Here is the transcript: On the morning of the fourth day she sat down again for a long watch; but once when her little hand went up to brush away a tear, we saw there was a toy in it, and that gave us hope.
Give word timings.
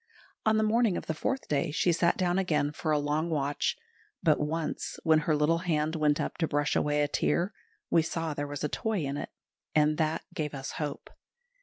On 0.47 0.57
the 0.57 0.63
morning 0.63 0.97
of 0.97 1.05
the 1.05 1.13
fourth 1.13 1.47
day 1.47 1.69
she 1.69 1.91
sat 1.91 2.17
down 2.17 2.39
again 2.39 2.71
for 2.71 2.89
a 2.91 2.97
long 2.97 3.29
watch; 3.29 3.77
but 4.23 4.39
once 4.39 4.99
when 5.03 5.19
her 5.29 5.35
little 5.35 5.59
hand 5.59 5.95
went 5.95 6.19
up 6.19 6.39
to 6.39 6.47
brush 6.47 6.75
away 6.75 7.03
a 7.03 7.07
tear, 7.07 7.53
we 7.91 8.01
saw 8.01 8.33
there 8.33 8.47
was 8.47 8.63
a 8.63 8.67
toy 8.67 9.03
in 9.05 9.15
it, 9.15 9.29
and 9.75 9.99
that 9.99 10.23
gave 10.33 10.55
us 10.55 10.71
hope. 10.71 11.11